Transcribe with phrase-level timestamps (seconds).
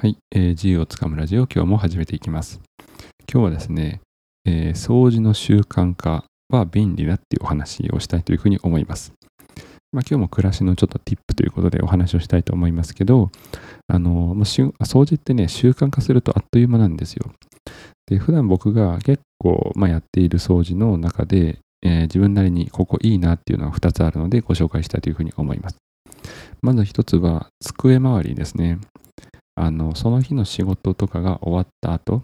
[0.00, 2.62] はい、えー、自由をつかむラジオ今日も始めていきます。
[3.30, 4.00] 今日はですね、
[4.46, 9.12] えー、掃除の習慣化は便利だっていうお話をしたいというふうに思います。
[9.92, 13.30] まあ、今日も暮らしのちょっとティップということでお話をしたいと思いますけど、
[13.88, 14.72] あの、もう掃
[15.04, 17.30] 除ってね、習慣化するとあっという間なんですよ。
[18.06, 25.76] で、普段僕が結構、まあ、やっている掃除の中で、えー、自分なりにここいいなっていうのは2つあるのでご紹介したいというふうに思います。
[26.62, 28.78] まず1つは机周りですね。
[29.60, 32.22] あの、その日の仕事とかが終わった後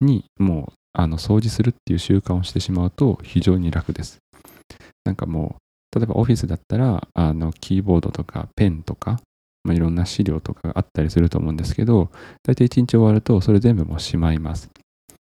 [0.00, 4.18] に、もう、あの、掃除するっていう習慣をしてしまうと非常に楽です。
[5.04, 5.56] なんかも
[5.94, 9.20] う、例えばオフィスだったら、あの、キーボードとかペンとか、
[9.64, 12.10] まあ、いろんな資料とかがあったりすると思うんですけど、
[12.42, 14.70] 大体一日終わるとそれ全部もうしまいます。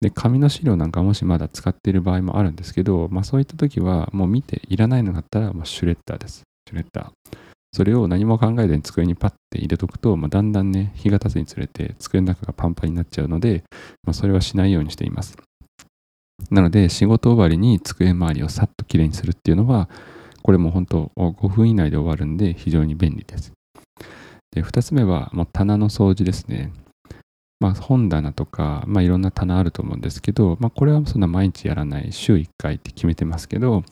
[0.01, 6.43] で、紙の資料なんかもしまだ使っている場合もあるんですけど、まあそういった時はもう見ていらないのだったらもうシュレッダーです。
[6.69, 7.54] シュレッダー。
[7.75, 13.65] それを何も考えずに机にパッて入れとくと、まあ、だんだんね、日が経つにつれて机の中がパンパンになっちゃうので、
[14.05, 15.37] まあ、それはしないようにしています。
[16.53, 19.91] なので、仕事終わりに机周りをさっときれいにするっていうのは、
[20.45, 23.51] これも本当5分以内で終わるんで非常に便利です。
[24.53, 26.73] で、2つ目はもう棚の掃除ですね。
[27.59, 33.83] まあ、本棚とか、まあ、いろんな棚あると思うんですけど、まあ、これはそんな毎日やらない週1回って決めてますけど、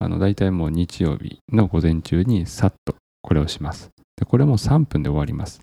[0.00, 3.90] あの大体もう日曜日の午前中にさっとこれをします。
[4.16, 5.60] でこれも3分で終わります。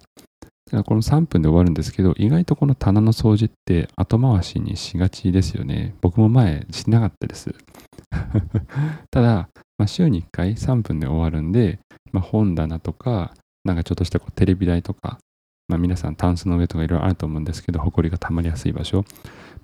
[0.70, 5.96] この3分で終わるんですけど、意外とこの棚の掃除って後回しにしがちですよね。
[6.02, 7.56] 僕も前しなかったです。
[9.10, 11.80] ただ、まあ、週に1回3分で終わるんで、
[12.12, 15.20] まあ、本棚とか、なんかちょっとしたこうテレビ台とか、
[15.70, 19.06] まあ、皆さんタンスの上とかいろいろあると思うんですけど、埃が溜まりやすい場所。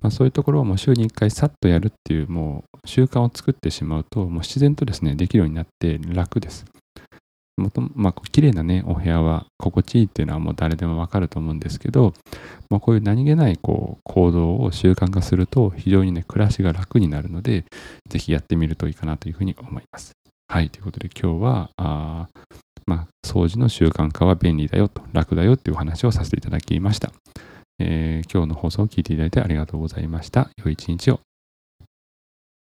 [0.02, 6.66] まあ、そういうところをもう週に1回さっとやるっていうもう習慣を作ってしまうと、もう自然とですね、できるようになって楽です。
[7.58, 12.14] もとまあ、綺麗なね、お部屋は心地いいっていうのはもう誰でもわかると思うんですけど、
[12.70, 17.66] まあ、こういう何気ないこう行動を習慣化すると非常にね、暮らしが楽になるので、
[18.10, 20.14] ぜひやってみるといいかなというふうに思います。
[20.48, 22.28] はい、ということで今日は、あ
[22.86, 27.12] まあ、掃除の習慣化は便利だよと、楽だよっていうお話をさせていただきました。
[27.80, 30.50] えー、今日の放送を聞いていただいてありがとうございました。
[30.64, 31.33] 良い一日を。